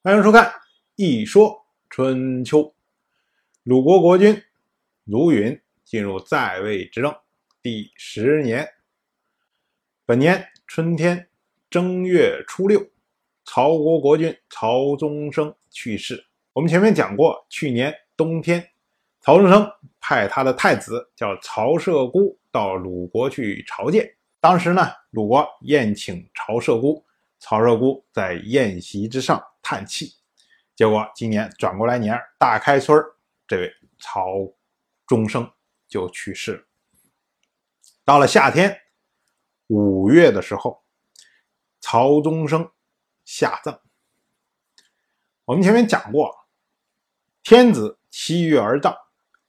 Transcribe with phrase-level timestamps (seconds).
[0.00, 0.44] 欢迎收看
[0.94, 2.60] 《一说春秋》。
[3.64, 4.40] 鲁国国君
[5.02, 7.12] 鲁允进入在位执政
[7.60, 8.68] 第十年，
[10.06, 11.28] 本年春天
[11.68, 12.80] 正月初六，
[13.44, 16.24] 曹国国君曹宗生去世。
[16.52, 18.70] 我们前面讲过，去年冬天，
[19.20, 19.68] 曹宗生
[19.98, 24.08] 派他的太子叫曹射姑到鲁国去朝见。
[24.38, 27.04] 当时呢，鲁国宴请曹射姑。
[27.40, 29.40] 曹射姑在宴席之上
[29.70, 30.14] 叹气，
[30.74, 32.98] 结果今年转过来年大开春
[33.46, 34.24] 这位曹
[35.06, 35.52] 中生
[35.86, 36.64] 就去世了。
[38.02, 38.80] 到了夏天
[39.66, 40.82] 五月的时候，
[41.80, 42.66] 曹中生
[43.26, 43.78] 下葬。
[45.44, 46.34] 我们前面讲过，
[47.42, 48.96] 天子七月而葬，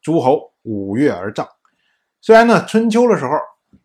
[0.02, 1.48] 诸侯五月而葬。
[2.20, 3.32] 虽然呢，春秋的时候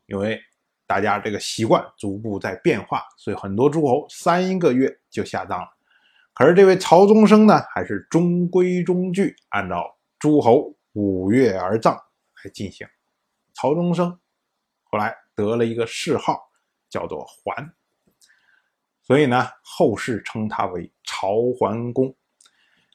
[0.06, 0.42] 因为
[0.84, 5.73] 大家这个习惯逐步在变化，所以很多诸侯三个月就下葬了。
[6.34, 12.86] 可是这位曹宗生呢，还是中规中矩，按照诸侯五月而葬来进行。
[13.55, 14.19] 曹宗生
[14.83, 16.41] 后来得了一个谥号，
[16.91, 17.73] 叫做桓，
[19.03, 22.14] 所以呢，后世称他为曹桓公。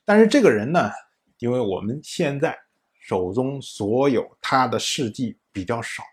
[0.04, 0.92] 但是这个人呢，
[1.38, 2.58] 因为我们现在
[3.00, 6.04] 手中所有他的事迹比较少。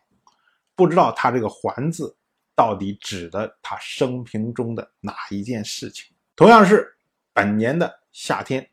[0.77, 2.17] 不知道他这个“桓”字
[2.55, 6.15] 到底指的他生平中的哪一件事情？
[6.37, 6.96] 同样是
[7.37, 8.71] 本年的夏天，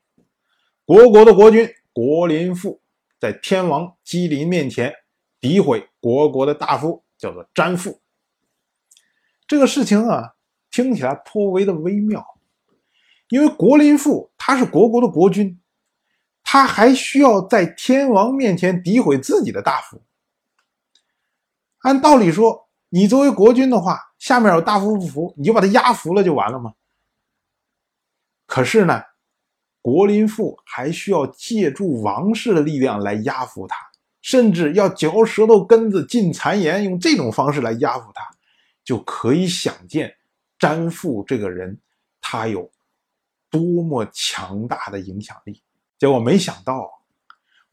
[0.85, 2.81] 国国的国君国林父
[3.19, 4.95] 在天王姬林面前
[5.41, 7.99] 诋毁国国的大夫，叫做詹父。
[9.45, 10.35] 这个事情啊，
[10.71, 12.25] 听起来颇为的微妙，
[13.27, 15.59] 因为国林父他是国国的国君，
[16.41, 20.01] 他还需要在天王面前诋毁自己的大夫。
[21.79, 26.73] 按道理说，你作为国君的话，下面有大夫不服，你就把他压服了就完了吗？
[28.53, 29.01] 可是呢，
[29.81, 33.75] 国林父还需要借助王室的力量来压服他，
[34.21, 38.23] 甚至要嚼舌头根子、进谗言，用这种方式来压服他，
[38.85, 40.15] 就可以想见
[40.59, 41.79] 詹父这个人
[42.21, 42.69] 他有
[43.49, 45.63] 多么强大的影响力。
[45.97, 46.87] 结果没想到，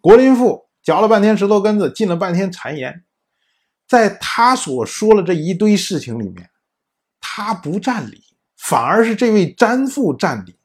[0.00, 3.04] 国林父嚼了半天舌头根子，进了半天谗言。
[3.86, 6.48] 在他所说的这一堆事情里面，
[7.20, 8.24] 他不占理，
[8.56, 10.56] 反而是这位詹父占理。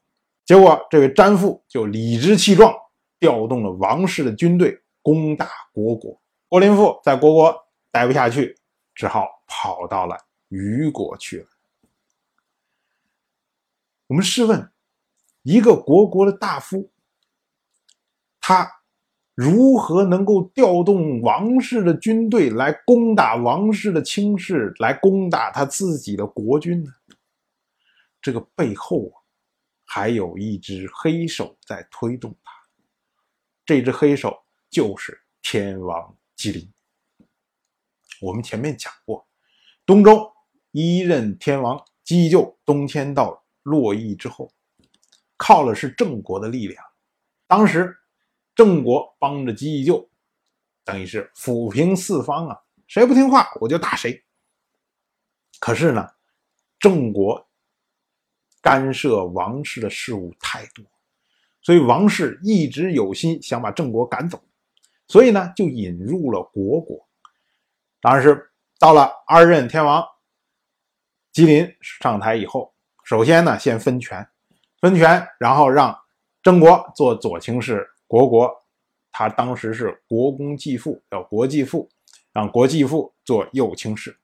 [0.46, 2.72] 结果，这位詹父就理直气壮，
[3.18, 6.18] 调动了王室的军队攻打虢国。
[6.48, 7.54] 郭林父在虢国
[7.90, 8.56] 待不下去，
[8.94, 10.16] 只好跑到了
[10.48, 11.46] 虞国去了。
[14.06, 14.70] 我们试问，
[15.42, 16.90] 一个国国的大夫，
[18.40, 18.72] 他？
[19.34, 26.90] 如何能够调动王室的军队来攻打王室的卿士，来攻打他自己的国君呢？
[28.22, 29.25] 这个背后啊，
[29.86, 32.52] 还有一只黑手在推动他。
[33.64, 36.72] 这只黑手就是天王姬林。
[38.20, 39.26] 我们前面讲过，
[39.86, 40.30] 东周
[40.72, 44.52] 一任天王姬就东迁到洛邑之后，
[45.36, 46.84] 靠的是郑国的力量，
[47.46, 47.96] 当时。
[48.54, 50.08] 郑国帮着姬就，
[50.82, 54.24] 等于是抚平四方啊，谁不听话我就打谁。
[55.60, 56.08] 可是呢，
[56.78, 57.45] 郑国
[58.66, 60.84] 干涉王室的事务太多，
[61.62, 64.42] 所以王室一直有心想把郑国赶走，
[65.06, 67.06] 所以呢就引入了虢国。
[68.00, 70.04] 当然是到了二任天王
[71.32, 72.74] 吉林上台以后，
[73.04, 74.28] 首先呢先分权，
[74.80, 75.96] 分权，然后让
[76.42, 77.88] 郑国做左卿士。
[78.08, 78.50] 国国，
[79.12, 81.88] 他当时是国公继父，叫国继父，
[82.32, 84.18] 让国继父做右卿士。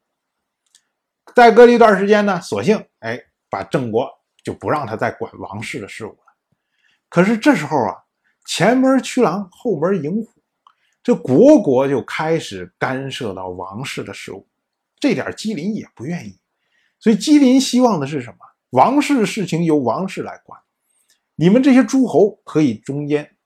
[1.33, 4.11] 再隔了一段时间呢，索性哎，把郑国
[4.43, 6.19] 就不让他再管王室的事务了。
[7.09, 7.97] 可是这时候啊，
[8.47, 10.29] 前门驱狼，后门迎虎，
[11.03, 14.47] 这国国就开始干涉到王室的事务，
[14.99, 16.39] 这点姬林也不愿意。
[16.99, 18.39] 所以姬林希望的是什么？
[18.71, 20.59] 王室的事情由王室来管，
[21.35, 23.37] 你们这些诸侯可以中间。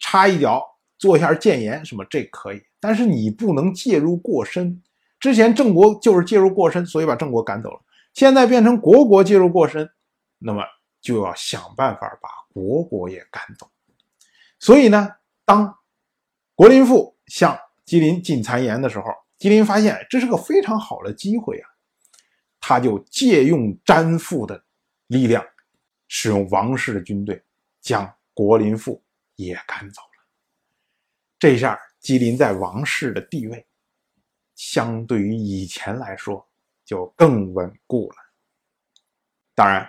[0.00, 0.64] 插一脚，
[0.96, 4.80] 做一下谏言，什么这可以，但是你不能介入过深。
[5.18, 7.80] 之前郑国就是介入过深，所以把郑国赶走了。
[8.14, 9.90] 现在变成国国介入过深，
[10.38, 10.64] 那么
[11.00, 13.70] 就要想办法把国国也赶走。
[14.58, 15.78] 所以呢，当
[16.54, 21.68] 国林父向吉林进谗言的时候，吉林发现这是个非常好的机会啊，
[22.60, 24.64] 他就借用詹父的
[25.08, 25.44] 力量，
[26.06, 27.44] 使用王室的军队
[27.80, 29.02] 将国林父。
[29.40, 30.26] 也赶走了，
[31.38, 33.64] 这下吉林在王室的地位，
[34.56, 36.44] 相对于以前来说
[36.84, 38.16] 就更稳固了。
[39.54, 39.88] 当然，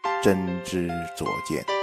[0.21, 0.87] 真知
[1.17, 1.80] 灼见。